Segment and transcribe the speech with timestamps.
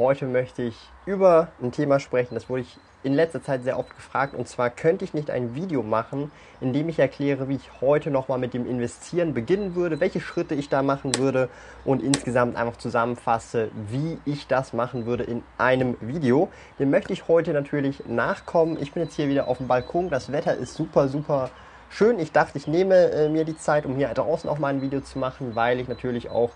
[0.00, 3.94] Heute möchte ich über ein Thema sprechen, das wurde ich in letzter Zeit sehr oft
[3.94, 4.34] gefragt.
[4.34, 6.32] Und zwar könnte ich nicht ein Video machen,
[6.62, 10.54] in dem ich erkläre, wie ich heute nochmal mit dem Investieren beginnen würde, welche Schritte
[10.54, 11.50] ich da machen würde
[11.84, 16.48] und insgesamt einfach zusammenfasse, wie ich das machen würde in einem Video.
[16.78, 18.78] Dem möchte ich heute natürlich nachkommen.
[18.80, 20.08] Ich bin jetzt hier wieder auf dem Balkon.
[20.08, 21.50] Das Wetter ist super, super
[21.90, 22.18] schön.
[22.18, 25.02] Ich dachte, ich nehme äh, mir die Zeit, um hier draußen auch mal ein Video
[25.02, 26.52] zu machen, weil ich natürlich auch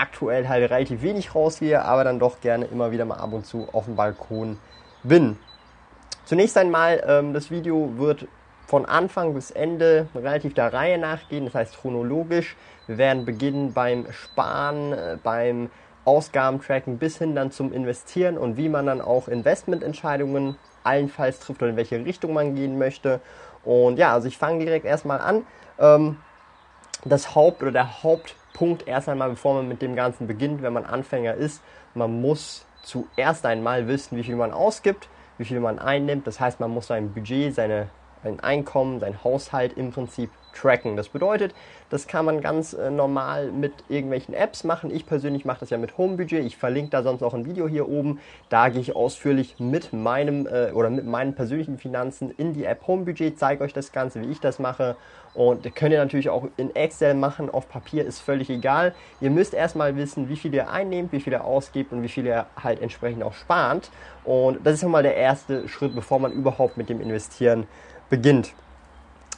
[0.00, 3.68] aktuell halt relativ wenig rausgehe, aber dann doch gerne immer wieder mal ab und zu
[3.72, 4.58] auf dem Balkon
[5.02, 5.38] bin.
[6.24, 8.26] Zunächst einmal, ähm, das Video wird
[8.66, 12.56] von Anfang bis Ende relativ der Reihe nachgehen, das heißt chronologisch.
[12.86, 15.70] Wir werden beginnen beim Sparen, äh, beim
[16.04, 21.70] Ausgabentracken bis hin dann zum Investieren und wie man dann auch Investmententscheidungen allenfalls trifft oder
[21.70, 23.20] in welche Richtung man gehen möchte.
[23.64, 25.44] Und ja, also ich fange direkt erstmal an.
[25.78, 26.16] Ähm,
[27.04, 28.02] das Haupt oder der
[28.56, 31.62] Hauptpunkt erst einmal, bevor man mit dem Ganzen beginnt, wenn man Anfänger ist,
[31.94, 36.26] man muss zuerst einmal wissen, wie viel man ausgibt, wie viel man einnimmt.
[36.26, 37.88] Das heißt, man muss sein Budget, seine,
[38.22, 40.96] sein Einkommen, sein Haushalt im Prinzip tracken.
[40.96, 41.54] Das bedeutet,
[41.90, 44.94] das kann man ganz äh, normal mit irgendwelchen Apps machen.
[44.94, 46.44] Ich persönlich mache das ja mit Homebudget.
[46.44, 48.20] Ich verlinke da sonst auch ein Video hier oben.
[48.48, 52.86] Da gehe ich ausführlich mit meinem äh, oder mit meinen persönlichen Finanzen in die App
[52.86, 54.96] Homebudget, zeige euch das Ganze, wie ich das mache.
[55.34, 58.94] Und könnt ihr natürlich auch in Excel machen, auf Papier ist völlig egal.
[59.20, 62.24] Ihr müsst erstmal wissen, wie viel ihr einnehmt, wie viel ihr ausgibt und wie viel
[62.24, 63.90] ihr halt entsprechend auch spart.
[64.24, 67.66] Und das ist schon mal der erste Schritt, bevor man überhaupt mit dem Investieren
[68.08, 68.54] beginnt.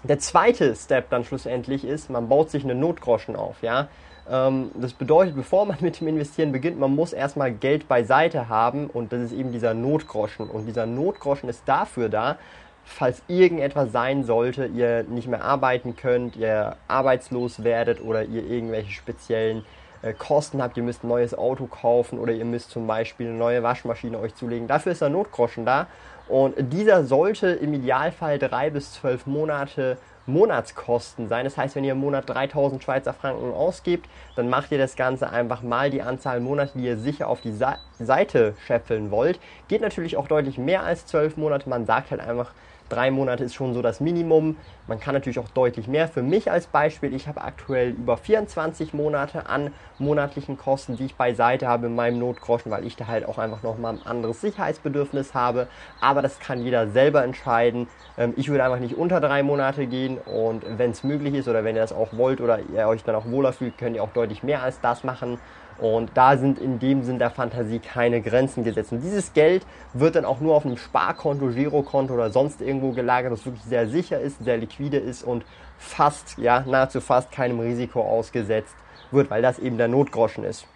[0.05, 3.89] Der zweite Step dann schlussendlich ist, man baut sich eine Notgroschen auf, ja.
[4.31, 8.89] Ähm, das bedeutet, bevor man mit dem Investieren beginnt, man muss erstmal Geld beiseite haben
[8.89, 10.49] und das ist eben dieser Notgroschen.
[10.49, 12.39] Und dieser Notgroschen ist dafür da,
[12.85, 18.93] falls irgendetwas sein sollte, ihr nicht mehr arbeiten könnt, ihr arbeitslos werdet oder ihr irgendwelche
[18.93, 19.65] speziellen
[20.03, 23.37] äh, Kosten habt, ihr müsst ein neues Auto kaufen oder ihr müsst zum Beispiel eine
[23.37, 24.69] neue Waschmaschine euch zulegen.
[24.69, 25.87] Dafür ist der Notgroschen da
[26.28, 29.97] und dieser sollte im Idealfall drei bis zwölf Monate
[30.27, 31.44] Monatskosten sein.
[31.44, 35.31] Das heißt, wenn ihr im Monat 3000 Schweizer Franken ausgebt, dann macht ihr das Ganze
[35.31, 37.55] einfach mal die Anzahl Monate, die ihr sicher auf die
[37.99, 39.41] Seite scheffeln wollt.
[39.69, 41.69] Geht natürlich auch deutlich mehr als zwölf Monate.
[41.69, 42.53] Man sagt halt einfach,
[42.88, 44.56] Drei Monate ist schon so das Minimum.
[44.87, 46.09] Man kann natürlich auch deutlich mehr.
[46.09, 51.15] Für mich als Beispiel, ich habe aktuell über 24 Monate an monatlichen Kosten, die ich
[51.15, 55.34] beiseite habe in meinem Notgroschen, weil ich da halt auch einfach nochmal ein anderes Sicherheitsbedürfnis
[55.34, 55.69] habe.
[56.00, 57.88] Aber das kann jeder selber entscheiden.
[58.16, 61.65] Ähm, ich würde einfach nicht unter drei Monate gehen und wenn es möglich ist oder
[61.65, 64.12] wenn ihr das auch wollt oder ihr euch dann auch wohler fühlt, könnt ihr auch
[64.12, 65.38] deutlich mehr als das machen.
[65.78, 68.93] Und da sind in dem Sinn der Fantasie keine Grenzen gesetzt.
[68.93, 73.33] Und dieses Geld wird dann auch nur auf einem Sparkonto, Girokonto oder sonst irgendwo gelagert,
[73.33, 75.44] das wirklich sehr sicher ist, sehr liquide ist und
[75.78, 78.75] fast, ja, nahezu fast keinem Risiko ausgesetzt
[79.12, 80.67] wird, weil das eben der Notgroschen ist.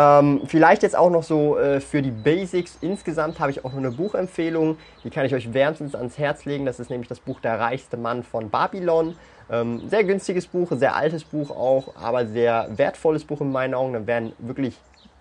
[0.00, 2.78] Ähm, vielleicht jetzt auch noch so äh, für die Basics.
[2.80, 6.64] Insgesamt habe ich auch noch eine Buchempfehlung, die kann ich euch wärmstens ans Herz legen.
[6.66, 9.16] Das ist nämlich das Buch Der reichste Mann von Babylon.
[9.50, 13.92] Ähm, sehr günstiges Buch, sehr altes Buch auch, aber sehr wertvolles Buch in meinen Augen.
[13.92, 14.76] Da werden wirklich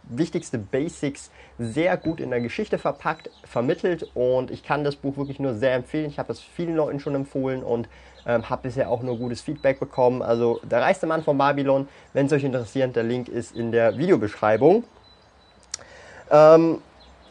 [0.10, 5.40] wichtigste Basics sehr gut in der Geschichte verpackt, vermittelt und ich kann das Buch wirklich
[5.40, 6.08] nur sehr empfehlen.
[6.10, 7.90] Ich habe es vielen Leuten schon empfohlen und
[8.26, 10.22] ähm, habe bisher auch nur gutes Feedback bekommen.
[10.22, 13.98] Also der reichste Mann von Babylon, wenn es euch interessiert, der Link ist in der
[13.98, 14.84] Videobeschreibung.
[16.30, 16.80] Ähm,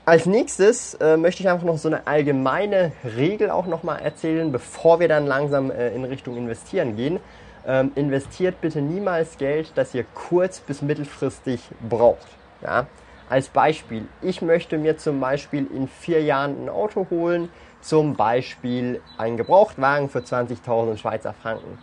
[0.05, 5.01] als nächstes äh, möchte ich einfach noch so eine allgemeine Regel auch nochmal erzählen, bevor
[5.01, 7.21] wir dann langsam äh, in Richtung Investieren gehen.
[7.67, 12.29] Ähm, investiert bitte niemals Geld, das ihr kurz- bis mittelfristig braucht.
[12.63, 12.87] Ja?
[13.29, 17.49] Als Beispiel, ich möchte mir zum Beispiel in vier Jahren ein Auto holen,
[17.81, 21.79] zum Beispiel einen Gebrauchtwagen für 20.000 Schweizer Franken.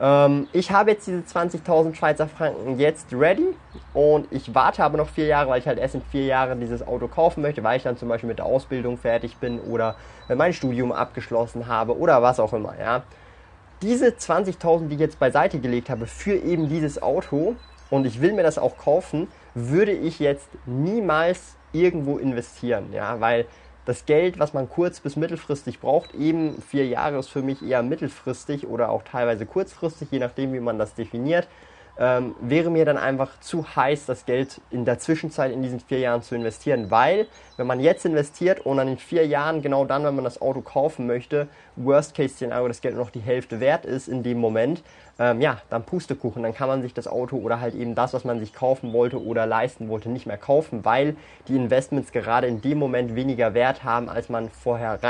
[0.00, 3.54] Ähm, ich habe jetzt diese 20.000 Schweizer Franken jetzt ready
[3.94, 6.86] und ich warte aber noch vier Jahre, weil ich halt erst in vier Jahren dieses
[6.86, 9.96] Auto kaufen möchte, weil ich dann zum Beispiel mit der Ausbildung fertig bin oder
[10.28, 13.02] mein Studium abgeschlossen habe oder was auch immer, ja.
[13.82, 17.54] Diese 20.000, die ich jetzt beiseite gelegt habe für eben dieses Auto
[17.90, 19.28] und ich will mir das auch kaufen,
[19.68, 23.46] würde ich jetzt niemals irgendwo investieren, ja, weil
[23.84, 27.82] das Geld, was man kurz- bis mittelfristig braucht, eben vier Jahre ist für mich eher
[27.82, 31.48] mittelfristig oder auch teilweise kurzfristig, je nachdem, wie man das definiert.
[31.98, 35.98] Ähm, wäre mir dann einfach zu heiß, das Geld in der Zwischenzeit in diesen vier
[35.98, 40.04] Jahren zu investieren, weil wenn man jetzt investiert und dann in vier Jahren, genau dann,
[40.04, 44.22] wenn man das Auto kaufen möchte, Worst-Case-Szenario, das Geld noch die Hälfte wert ist in
[44.22, 44.82] dem Moment,
[45.18, 48.24] ähm, ja, dann Pustekuchen, dann kann man sich das Auto oder halt eben das, was
[48.24, 51.16] man sich kaufen wollte oder leisten wollte, nicht mehr kaufen, weil
[51.48, 55.02] die Investments gerade in dem Moment weniger Wert haben, als man vorher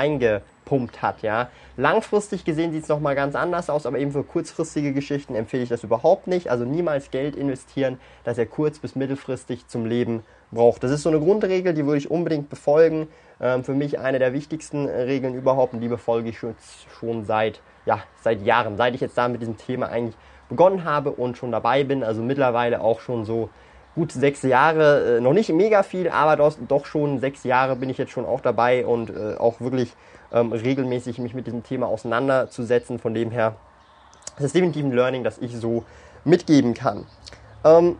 [0.69, 1.49] reingepumpt hat, ja.
[1.77, 5.69] Langfristig gesehen sieht es nochmal ganz anders aus, aber eben für kurzfristige Geschichten empfehle ich
[5.69, 6.51] das überhaupt nicht.
[6.51, 10.83] Also niemals Geld investieren, das ihr kurz- bis mittelfristig zum Leben braucht.
[10.83, 13.09] Das ist so eine Grundregel, die würde ich unbedingt befolgen.
[13.41, 16.55] Ähm, für mich eine der wichtigsten Regeln überhaupt und die befolge ich schon,
[16.99, 20.17] schon seit, ja, seit Jahren, seit ich jetzt da mit diesem Thema eigentlich
[20.49, 22.03] begonnen habe und schon dabei bin.
[22.03, 23.51] Also mittlerweile auch schon so
[23.95, 27.91] gut sechs Jahre, äh, noch nicht mega viel, aber doch, doch, schon sechs Jahre bin
[27.91, 29.93] ich jetzt schon auch dabei und äh, auch wirklich
[30.33, 32.99] ähm, regelmäßig mich mit diesem Thema auseinanderzusetzen.
[32.99, 33.57] Von dem her
[34.37, 35.85] ist es definitiv ein Learning, das ich so
[36.25, 37.07] mitgeben kann.
[37.65, 37.97] Ähm,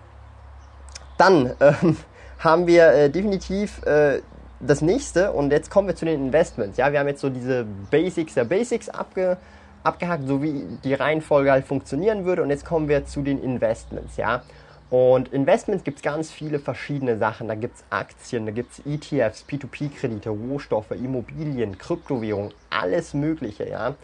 [1.17, 1.97] dann ähm,
[2.39, 4.21] haben wir äh, definitiv äh,
[4.61, 6.79] das nächste und jetzt kommen wir zu den Investments.
[6.79, 9.37] Ja, wir haben jetzt so diese Basics der Basics abge,
[9.85, 14.17] abgehakt, so wie die Reihenfolge halt funktionieren würde und jetzt kommen wir zu den Investments.
[14.17, 14.43] Ja,
[14.91, 17.49] und Investments gibt es ganz viele verschiedene Sachen.
[17.49, 23.95] Da gibt es Aktien, da gibt es ETFs, P2P-Kredite, Rohstoffe, Immobilien, Kryptowährung, alles Mögliche, ja.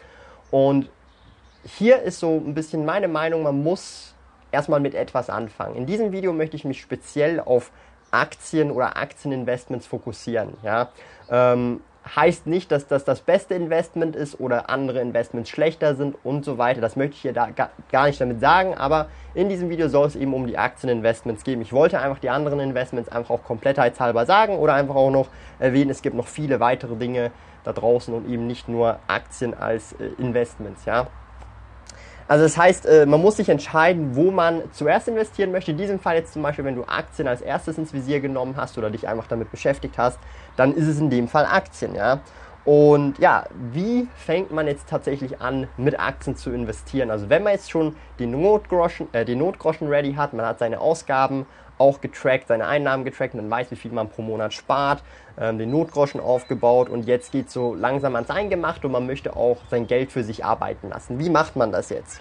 [0.51, 0.91] Und
[1.65, 4.15] hier ist so ein bisschen meine Meinung, man muss
[4.53, 5.75] erstmal mit etwas anfangen.
[5.75, 7.71] In diesem Video möchte ich mich speziell auf
[8.11, 10.91] Aktien oder Aktieninvestments fokussieren, ja.
[11.31, 16.45] Ähm, heißt nicht, dass das das beste Investment ist oder andere Investments schlechter sind und
[16.45, 16.81] so weiter.
[16.81, 17.49] Das möchte ich hier da
[17.91, 21.61] gar nicht damit sagen, aber in diesem Video soll es eben um die Aktieninvestments gehen.
[21.63, 25.29] Ich wollte einfach die anderen Investments einfach auch komplettheitshalber sagen oder einfach auch noch
[25.59, 27.31] erwähnen, es gibt noch viele weitere Dinge
[27.65, 31.07] da draußen und eben nicht nur Aktien als äh, Investments, ja.
[32.27, 35.73] Also das heißt, äh, man muss sich entscheiden, wo man zuerst investieren möchte.
[35.73, 38.79] In diesem Fall jetzt zum Beispiel, wenn du Aktien als erstes ins Visier genommen hast
[38.79, 40.19] oder dich einfach damit beschäftigt hast,
[40.57, 42.21] dann ist es in dem Fall Aktien, ja.
[42.65, 47.11] Und ja, wie fängt man jetzt tatsächlich an, mit Aktien zu investieren?
[47.11, 50.81] Also wenn man jetzt schon den Notgroschen, äh, den Notgroschen ready hat, man hat seine
[50.81, 51.45] Ausgaben
[51.79, 55.03] auch getrackt, seine Einnahmen getrackt, man weiß, wie viel man pro Monat spart,
[55.39, 59.59] ähm, den Notgroschen aufgebaut und jetzt geht so langsam ans Eingemachte und man möchte auch
[59.71, 61.19] sein Geld für sich arbeiten lassen.
[61.19, 62.21] Wie macht man das jetzt?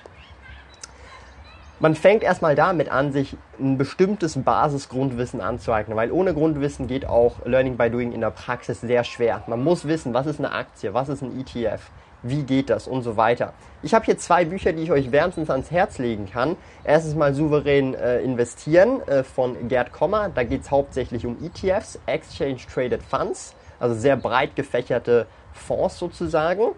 [1.80, 7.46] Man fängt erstmal damit an, sich ein bestimmtes Basisgrundwissen anzueignen, weil ohne Grundwissen geht auch
[7.46, 9.44] Learning by Doing in der Praxis sehr schwer.
[9.48, 11.82] Man muss wissen, was ist eine Aktie, was ist ein ETF,
[12.24, 13.54] wie geht das und so weiter.
[13.84, 16.56] Ich habe hier zwei Bücher, die ich euch wärmstens ans Herz legen kann.
[16.84, 20.30] Erstens mal souverän äh, investieren äh, von Gerd Kommer.
[20.30, 26.70] Da geht es hauptsächlich um ETFs, Exchange Traded Funds, also sehr breit gefächerte Fonds sozusagen.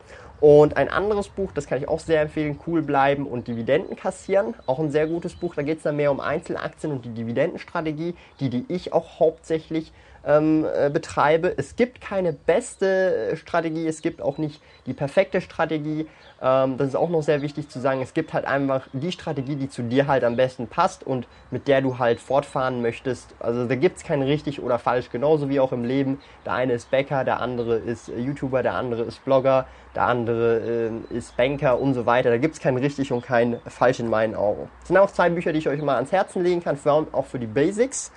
[0.41, 4.53] Und ein anderes Buch, das kann ich auch sehr empfehlen, Cool bleiben und Dividenden kassieren.
[4.65, 5.55] Auch ein sehr gutes Buch.
[5.55, 9.93] Da geht es dann mehr um Einzelaktien und die Dividendenstrategie, die, die ich auch hauptsächlich
[10.25, 11.53] ähm, äh, betreibe.
[11.57, 16.07] Es gibt keine beste äh, Strategie, es gibt auch nicht die perfekte Strategie.
[16.41, 18.01] Ähm, das ist auch noch sehr wichtig zu sagen.
[18.01, 21.67] Es gibt halt einfach die Strategie, die zu dir halt am besten passt und mit
[21.67, 23.35] der du halt fortfahren möchtest.
[23.39, 26.19] Also da gibt es kein richtig oder falsch, genauso wie auch im Leben.
[26.45, 31.01] Der eine ist Bäcker, der andere ist äh, YouTuber, der andere ist Blogger, der andere
[31.11, 32.29] äh, ist Banker und so weiter.
[32.29, 34.69] Da gibt es kein richtig und kein falsch in meinen Augen.
[34.79, 37.25] Das sind auch zwei Bücher, die ich euch mal ans Herzen legen kann, allem auch
[37.25, 38.11] für die Basics.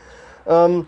[0.47, 0.87] Ähm,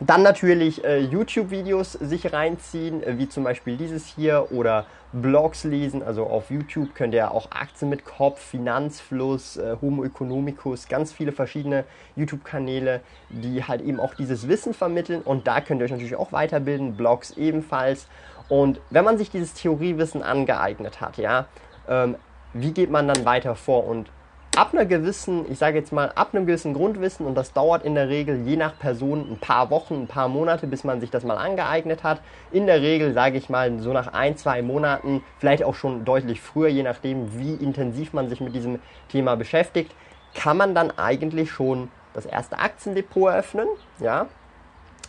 [0.00, 6.02] dann natürlich äh, YouTube-Videos sich reinziehen, äh, wie zum Beispiel dieses hier oder Blogs lesen.
[6.02, 11.30] Also auf YouTube könnt ihr auch Aktien mit Kopf, Finanzfluss, äh, Homo economicus, ganz viele
[11.30, 11.84] verschiedene
[12.16, 15.22] YouTube-Kanäle, die halt eben auch dieses Wissen vermitteln.
[15.22, 18.08] Und da könnt ihr euch natürlich auch weiterbilden, Blogs ebenfalls.
[18.48, 21.46] Und wenn man sich dieses Theoriewissen angeeignet hat, ja,
[21.88, 22.16] ähm,
[22.52, 23.86] wie geht man dann weiter vor?
[23.86, 24.10] Und
[24.56, 27.94] ab einer gewissen, ich sage jetzt mal, ab einem gewissen Grundwissen und das dauert in
[27.94, 31.24] der Regel je nach Person ein paar Wochen, ein paar Monate, bis man sich das
[31.24, 32.20] mal angeeignet hat.
[32.52, 36.40] In der Regel sage ich mal so nach ein, zwei Monaten, vielleicht auch schon deutlich
[36.40, 39.92] früher, je nachdem, wie intensiv man sich mit diesem Thema beschäftigt,
[40.34, 43.66] kann man dann eigentlich schon das erste Aktiendepot eröffnen,
[43.98, 44.26] ja,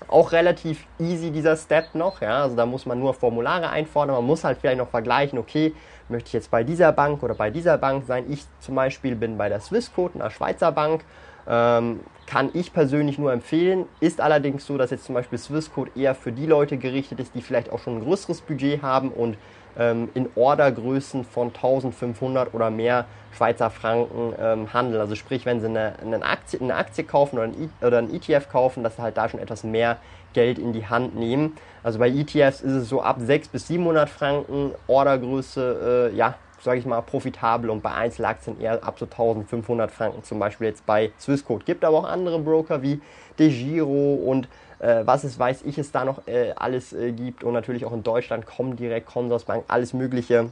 [0.07, 4.25] auch relativ easy dieser Step noch, ja, also da muss man nur Formulare einfordern, man
[4.25, 5.73] muss halt vielleicht noch vergleichen, okay,
[6.09, 8.25] möchte ich jetzt bei dieser Bank oder bei dieser Bank sein.
[8.29, 11.03] Ich zum Beispiel bin bei der Swissquote, einer Schweizer Bank.
[11.47, 13.85] Ähm, kann ich persönlich nur empfehlen.
[13.99, 17.41] Ist allerdings so, dass jetzt zum Beispiel Swissquote eher für die Leute gerichtet ist, die
[17.41, 19.37] vielleicht auch schon ein größeres Budget haben und
[19.77, 23.05] in Ordergrößen von 1500 oder mehr
[23.35, 25.01] Schweizer Franken ähm, handeln.
[25.01, 28.49] Also sprich, wenn sie eine, eine, Aktie, eine Aktie kaufen oder ein, oder ein ETF
[28.49, 29.97] kaufen, dass sie halt da schon etwas mehr
[30.33, 31.57] Geld in die Hand nehmen.
[31.83, 36.79] Also bei ETFs ist es so ab 600 bis 700 Franken Ordergröße, äh, ja, sage
[36.79, 41.11] ich mal, profitabel und bei Einzelaktien eher ab so 1500 Franken zum Beispiel jetzt bei
[41.19, 41.65] Swissquote.
[41.65, 43.01] Gibt aber auch andere Broker wie
[43.37, 44.47] DeGiro und
[45.05, 48.03] was es weiß ich es da noch äh, alles äh, gibt und natürlich auch in
[48.03, 50.51] Deutschland Comdirect, Consorsbank, alles mögliche.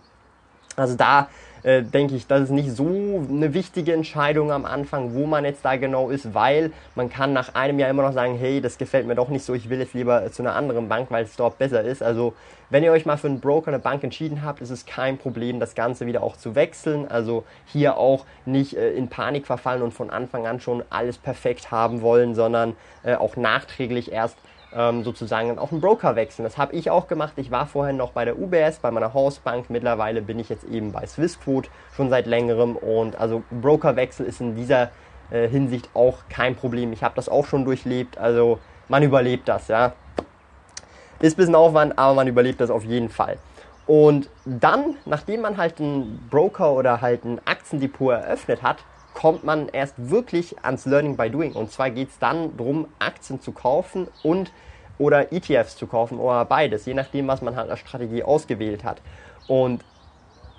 [0.75, 1.27] Also da
[1.63, 2.85] äh, denke ich, das ist nicht so
[3.29, 7.55] eine wichtige Entscheidung am Anfang, wo man jetzt da genau ist, weil man kann nach
[7.55, 9.93] einem Jahr immer noch sagen, hey, das gefällt mir doch nicht so, ich will jetzt
[9.93, 12.03] lieber zu einer anderen Bank, weil es dort besser ist.
[12.03, 12.33] Also
[12.69, 15.59] wenn ihr euch mal für einen Broker, eine Bank entschieden habt, ist es kein Problem,
[15.59, 17.07] das Ganze wieder auch zu wechseln.
[17.07, 21.71] Also hier auch nicht äh, in Panik verfallen und von Anfang an schon alles perfekt
[21.71, 24.37] haben wollen, sondern äh, auch nachträglich erst
[24.75, 26.43] ähm, sozusagen auf den Broker wechseln.
[26.43, 27.33] Das habe ich auch gemacht.
[27.37, 29.69] Ich war vorher noch bei der UBS, bei meiner Hausbank.
[29.69, 32.75] Mittlerweile bin ich jetzt eben bei Swissquote schon seit längerem.
[32.75, 34.91] Und also Brokerwechsel ist in dieser
[35.31, 36.93] äh, Hinsicht auch kein Problem.
[36.93, 38.17] Ich habe das auch schon durchlebt.
[38.17, 39.93] Also man überlebt das, ja.
[41.19, 43.37] Ist ein bisschen Aufwand, aber man überlebt das auf jeden Fall.
[43.85, 48.77] Und dann, nachdem man halt einen Broker oder halt ein Aktiendepot eröffnet hat,
[49.13, 51.53] kommt man erst wirklich ans Learning by Doing.
[51.53, 54.51] Und zwar geht es dann darum, Aktien zu kaufen und
[54.97, 59.01] oder ETFs zu kaufen oder beides, je nachdem, was man halt als Strategie ausgewählt hat.
[59.47, 59.83] Und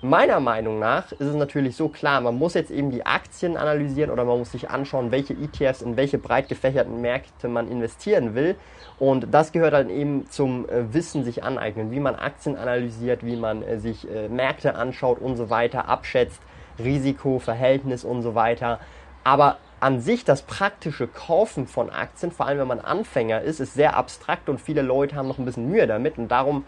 [0.01, 4.11] meiner Meinung nach ist es natürlich so klar, man muss jetzt eben die Aktien analysieren
[4.11, 8.55] oder man muss sich anschauen, welche ETFs in welche breit gefächerten Märkte man investieren will.
[8.99, 13.35] Und das gehört dann eben zum äh, Wissen sich aneignen, wie man Aktien analysiert, wie
[13.35, 16.41] man äh, sich äh, Märkte anschaut und so weiter, abschätzt
[16.79, 18.79] Risiko, Verhältnis und so weiter.
[19.23, 23.73] Aber an sich das praktische Kaufen von Aktien, vor allem wenn man Anfänger ist, ist
[23.73, 26.17] sehr abstrakt und viele Leute haben noch ein bisschen Mühe damit.
[26.17, 26.65] Und darum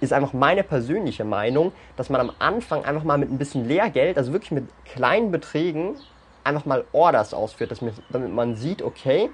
[0.00, 4.16] ist einfach meine persönliche Meinung, dass man am Anfang einfach mal mit ein bisschen Lehrgeld,
[4.16, 5.96] also wirklich mit kleinen Beträgen,
[6.42, 7.76] einfach mal Orders ausführt,
[8.10, 9.30] damit man sieht, okay,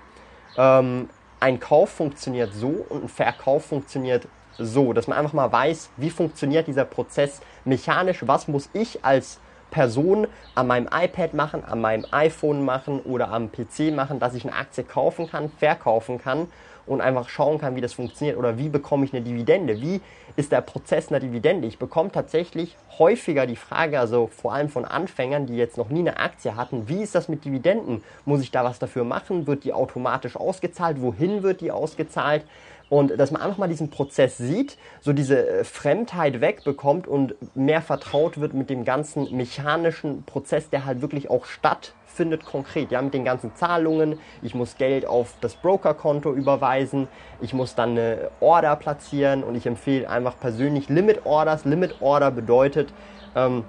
[0.57, 1.09] ähm,
[1.39, 4.27] ein Kauf funktioniert so und ein Verkauf funktioniert
[4.59, 9.39] so, dass man einfach mal weiß, wie funktioniert dieser Prozess mechanisch, was muss ich als
[9.71, 14.45] Person an meinem iPad machen, an meinem iPhone machen oder am PC machen, dass ich
[14.45, 16.49] eine Aktie kaufen kann, verkaufen kann
[16.87, 20.01] und einfach schauen kann, wie das funktioniert oder wie bekomme ich eine Dividende, wie
[20.37, 21.67] ist der Prozess einer Dividende.
[21.67, 26.01] Ich bekomme tatsächlich häufiger die Frage, also vor allem von Anfängern, die jetzt noch nie
[26.01, 28.03] eine Aktie hatten, wie ist das mit Dividenden?
[28.25, 29.47] Muss ich da was dafür machen?
[29.47, 31.01] Wird die automatisch ausgezahlt?
[31.01, 32.45] Wohin wird die ausgezahlt?
[32.89, 37.83] Und dass man einfach mal diesen Prozess sieht, so diese äh, Fremdheit wegbekommt und mehr
[37.83, 42.93] vertraut wird mit dem ganzen mechanischen Prozess, der halt wirklich auch stattfindet konkret.
[42.93, 44.21] Ja, mit den ganzen Zahlungen.
[44.41, 47.09] Ich muss Geld auf das Brokerkonto überweisen.
[47.41, 51.65] Ich muss dann eine Order platzieren und ich empfehle einfach persönlich Limit Orders.
[51.65, 52.93] Limit Order bedeutet,
[53.35, 53.65] ähm,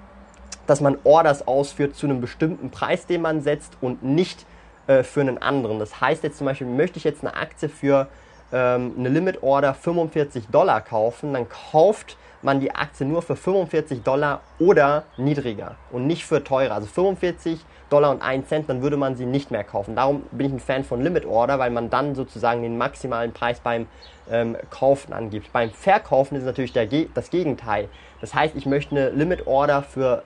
[0.68, 4.46] dass man Orders ausführt zu einem bestimmten Preis, den man setzt und nicht
[4.86, 5.80] äh, für einen anderen.
[5.80, 8.08] Das heißt jetzt zum Beispiel, möchte ich jetzt eine Aktie für
[8.52, 14.04] ähm, eine Limit Order 45 Dollar kaufen, dann kauft man die Aktie nur für 45
[14.04, 16.76] Dollar oder niedriger und nicht für teurer.
[16.76, 19.96] Also 45 Dollar und 1 Cent, dann würde man sie nicht mehr kaufen.
[19.96, 23.60] Darum bin ich ein Fan von Limit Order, weil man dann sozusagen den maximalen Preis
[23.60, 23.88] beim
[24.30, 25.52] ähm, Kaufen angibt.
[25.54, 27.88] Beim Verkaufen ist natürlich der, das Gegenteil.
[28.20, 30.24] Das heißt, ich möchte eine Limit Order für,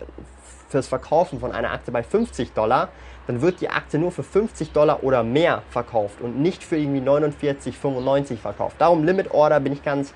[0.69, 2.89] fürs Verkaufen von einer Aktie bei 50 Dollar
[3.27, 7.01] dann wird die Aktie nur für 50 Dollar oder mehr verkauft und nicht für irgendwie
[7.01, 8.75] 49, 95 verkauft.
[8.79, 10.13] Darum Limit Order bin ich ganz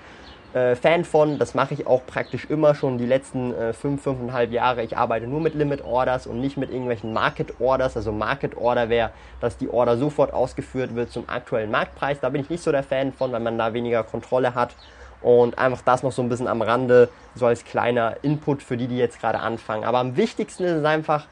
[0.55, 1.37] äh, Fan von.
[1.37, 4.83] Das mache ich auch praktisch immer schon die letzten äh, 5, 5,5 Jahre.
[4.83, 7.97] Ich arbeite nur mit Limit Orders und nicht mit irgendwelchen Market Orders.
[7.97, 12.19] Also Market Order wäre, dass die Order sofort ausgeführt wird zum aktuellen Marktpreis.
[12.21, 14.75] Da bin ich nicht so der Fan von, weil man da weniger Kontrolle hat.
[15.21, 18.87] Und einfach das noch so ein bisschen am Rande, so als kleiner Input für die,
[18.87, 19.83] die jetzt gerade anfangen.
[19.83, 21.25] Aber am wichtigsten ist es einfach,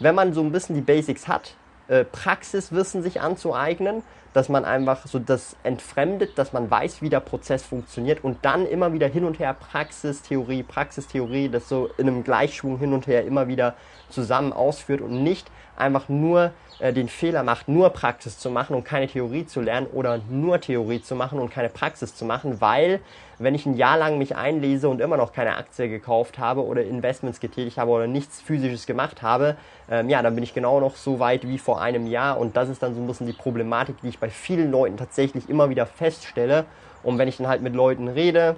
[0.00, 1.54] wenn man so ein bisschen die Basics hat,
[1.88, 7.20] äh, Praxiswissen sich anzueignen, dass man einfach so das entfremdet, dass man weiß, wie der
[7.20, 11.90] Prozess funktioniert und dann immer wieder hin und her Praxis, Theorie, Praxis, Theorie, das so
[11.96, 13.74] in einem Gleichschwung hin und her immer wieder
[14.08, 18.84] zusammen ausführt und nicht einfach nur äh, den Fehler macht, nur Praxis zu machen und
[18.84, 23.00] keine Theorie zu lernen oder nur Theorie zu machen und keine Praxis zu machen, weil
[23.38, 26.84] wenn ich ein Jahr lang mich einlese und immer noch keine Aktie gekauft habe oder
[26.84, 29.56] Investments getätigt habe oder nichts physisches gemacht habe,
[29.90, 32.68] ähm, ja, dann bin ich genau noch so weit wie vor einem Jahr und das
[32.68, 35.86] ist dann so ein bisschen die Problematik, die ich bei vielen Leuten tatsächlich immer wieder
[35.86, 36.66] feststelle.
[37.02, 38.56] Und wenn ich dann halt mit Leuten rede,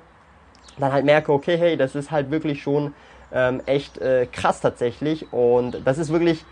[0.78, 2.94] dann halt merke, okay, hey, das ist halt wirklich schon
[3.32, 5.32] ähm, echt äh, krass tatsächlich.
[5.32, 6.44] Und das ist wirklich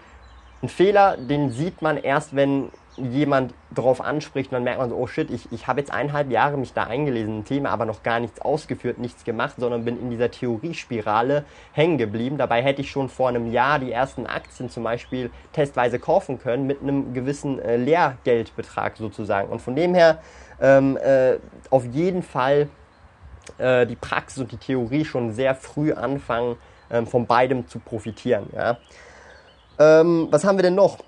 [0.63, 5.07] ein Fehler, den sieht man erst, wenn jemand darauf anspricht, dann merkt man so, oh
[5.07, 8.21] shit, ich, ich habe jetzt eineinhalb Jahre mich da eingelesen, ein Thema, aber noch gar
[8.21, 12.37] nichts ausgeführt, nichts gemacht, sondern bin in dieser Theoriespirale hängen geblieben.
[12.37, 16.67] Dabei hätte ich schon vor einem Jahr die ersten Aktien zum Beispiel testweise kaufen können
[16.67, 19.49] mit einem gewissen äh, Lehrgeldbetrag sozusagen.
[19.49, 20.19] Und von dem her
[20.61, 21.37] ähm, äh,
[21.71, 22.69] auf jeden Fall
[23.59, 26.57] äh, die Praxis und die Theorie schon sehr früh anfangen
[26.91, 28.49] ähm, von beidem zu profitieren.
[28.53, 28.79] Ja.
[29.79, 30.99] Ähm, was haben wir denn noch?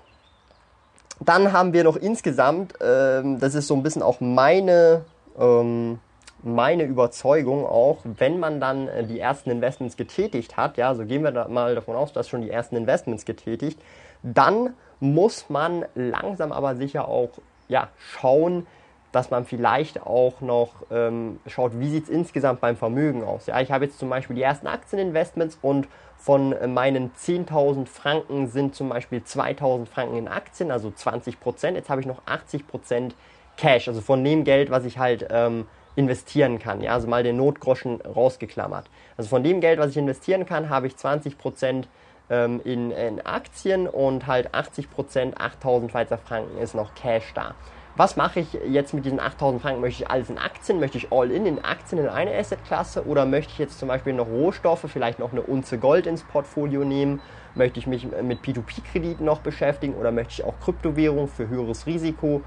[1.25, 5.05] Dann haben wir noch insgesamt, ähm, das ist so ein bisschen auch meine,
[5.39, 5.99] ähm,
[6.41, 11.23] meine Überzeugung auch, wenn man dann äh, die ersten Investments getätigt hat, ja, so gehen
[11.23, 13.79] wir da mal davon aus, dass schon die ersten Investments getätigt,
[14.21, 17.29] dann muss man langsam aber sicher auch
[17.67, 18.67] ja, schauen,
[19.13, 23.45] dass man vielleicht auch noch ähm, schaut, wie sieht es insgesamt beim Vermögen aus.
[23.45, 28.75] Ja, ich habe jetzt zum Beispiel die ersten Aktieninvestments und von meinen 10.000 Franken sind
[28.75, 31.77] zum Beispiel 2.000 Franken in Aktien, also 20 Prozent.
[31.77, 33.15] Jetzt habe ich noch 80 Prozent
[33.55, 36.81] Cash, also von dem Geld, was ich halt ähm, investieren kann.
[36.81, 38.89] Ja, also mal den Notgroschen rausgeklammert.
[39.15, 41.87] Also von dem Geld, was ich investieren kann, habe ich 20 Prozent
[42.31, 47.53] ähm, in, in Aktien und halt 80 Prozent, 8.000 Schweizer Franken ist noch Cash da
[47.95, 49.81] was mache ich jetzt mit diesen 8000 Franken?
[49.81, 50.79] Möchte ich alles in Aktien?
[50.79, 53.05] Möchte ich all in in Aktien in eine Assetklasse?
[53.05, 56.83] Oder möchte ich jetzt zum Beispiel noch Rohstoffe, vielleicht noch eine Unze Gold ins Portfolio
[56.83, 57.21] nehmen?
[57.53, 59.93] Möchte ich mich mit P2P-Krediten noch beschäftigen?
[59.93, 62.41] Oder möchte ich auch Kryptowährung für höheres Risiko?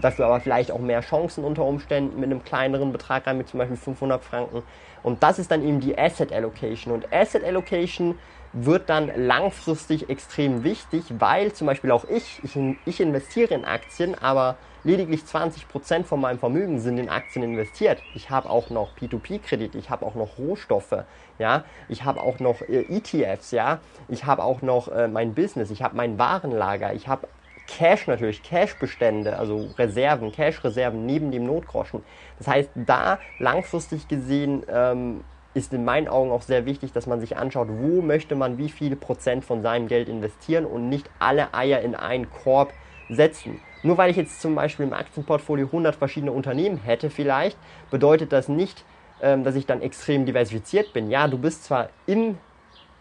[0.00, 3.58] Dafür aber vielleicht auch mehr Chancen unter Umständen mit einem kleineren Betrag rein, mit zum
[3.58, 4.62] Beispiel 500 Franken.
[5.02, 6.94] Und das ist dann eben die Asset Allocation.
[6.94, 8.16] Und Asset Allocation
[8.54, 12.56] wird dann langfristig extrem wichtig, weil zum Beispiel auch ich, ich,
[12.86, 18.00] ich investiere in Aktien, aber lediglich 20% von meinem Vermögen sind in Aktien investiert.
[18.14, 21.04] Ich habe auch noch P2P-Kredit, ich habe auch noch Rohstoffe,
[21.38, 25.70] ja, ich habe auch noch äh, ETFs, ja, ich habe auch noch äh, mein Business,
[25.70, 27.26] ich habe mein Warenlager, ich habe
[27.66, 32.04] Cash natürlich, Cash-Bestände, also Reserven, Cash-Reserven neben dem Notgroschen.
[32.38, 37.20] Das heißt, da langfristig gesehen ähm, ist in meinen Augen auch sehr wichtig, dass man
[37.20, 41.54] sich anschaut, wo möchte man wie viel Prozent von seinem Geld investieren und nicht alle
[41.54, 42.72] Eier in einen Korb
[43.08, 43.60] setzen.
[43.82, 47.56] Nur weil ich jetzt zum Beispiel im Aktienportfolio 100 verschiedene Unternehmen hätte vielleicht,
[47.90, 48.84] bedeutet das nicht,
[49.22, 51.10] ähm, dass ich dann extrem diversifiziert bin.
[51.10, 52.38] Ja, du bist zwar im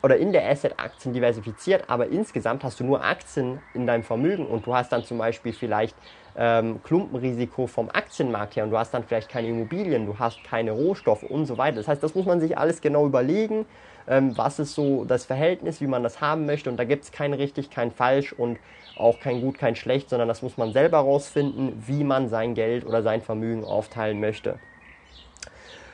[0.03, 4.65] oder in der Asset-Aktien diversifiziert, aber insgesamt hast du nur Aktien in deinem Vermögen und
[4.65, 5.95] du hast dann zum Beispiel vielleicht
[6.35, 10.71] ähm, Klumpenrisiko vom Aktienmarkt her und du hast dann vielleicht keine Immobilien, du hast keine
[10.71, 11.77] Rohstoffe und so weiter.
[11.77, 13.65] Das heißt, das muss man sich alles genau überlegen,
[14.07, 17.11] ähm, was ist so das Verhältnis, wie man das haben möchte und da gibt es
[17.11, 18.57] kein richtig, kein falsch und
[18.97, 22.85] auch kein gut, kein schlecht, sondern das muss man selber rausfinden, wie man sein Geld
[22.85, 24.59] oder sein Vermögen aufteilen möchte.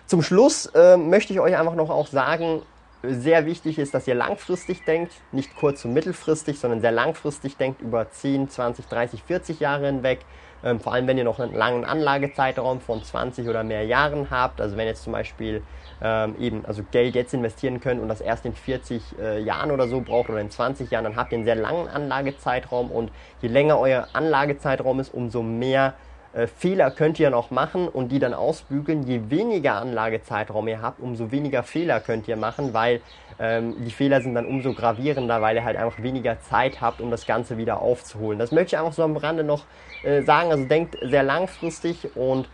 [0.06, 2.64] Zum Schluss äh, möchte ich euch einfach noch auch sagen,
[3.04, 7.82] sehr wichtig ist, dass ihr langfristig denkt, nicht kurz- und mittelfristig, sondern sehr langfristig denkt,
[7.82, 10.20] über 10, 20, 30, 40 Jahre hinweg.
[10.62, 14.60] Ähm, vor allem, wenn ihr noch einen langen Anlagezeitraum von 20 oder mehr Jahren habt.
[14.60, 15.64] Also wenn ihr jetzt zum Beispiel
[16.02, 19.88] ähm, eben also Geld jetzt investieren könnt und das erst in 40 äh, Jahren oder
[19.88, 23.48] so braucht oder in 20 Jahren, dann habt ihr einen sehr langen Anlagezeitraum und je
[23.48, 25.94] länger euer Anlagezeitraum ist, umso mehr
[26.34, 29.04] äh, Fehler könnt ihr noch machen und die dann ausbügeln.
[29.04, 33.02] Je weniger Anlagezeitraum ihr habt, umso weniger Fehler könnt ihr machen, weil
[33.40, 37.10] ähm, die Fehler sind dann umso gravierender, weil ihr halt einfach weniger Zeit habt, um
[37.10, 38.38] das Ganze wieder aufzuholen.
[38.38, 39.66] Das möchte ich einfach so am Rande noch
[40.04, 40.52] äh, sagen.
[40.52, 42.48] Also denkt sehr langfristig und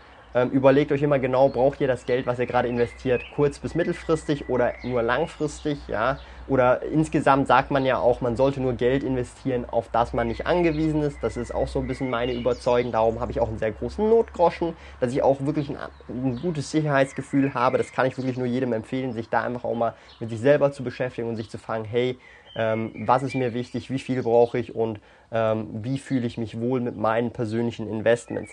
[0.52, 4.48] überlegt euch immer genau, braucht ihr das Geld, was ihr gerade investiert, kurz- bis mittelfristig
[4.50, 6.18] oder nur langfristig, ja?
[6.46, 10.46] Oder insgesamt sagt man ja auch, man sollte nur Geld investieren, auf das man nicht
[10.46, 11.22] angewiesen ist.
[11.22, 12.92] Das ist auch so ein bisschen meine Überzeugung.
[12.92, 16.70] Darum habe ich auch einen sehr großen Notgroschen, dass ich auch wirklich ein, ein gutes
[16.70, 17.78] Sicherheitsgefühl habe.
[17.78, 20.70] Das kann ich wirklich nur jedem empfehlen, sich da einfach auch mal mit sich selber
[20.70, 22.20] zu beschäftigen und sich zu fragen, hey,
[22.54, 25.00] ähm, was ist mir wichtig, wie viel brauche ich und
[25.32, 28.52] ähm, wie fühle ich mich wohl mit meinen persönlichen Investments.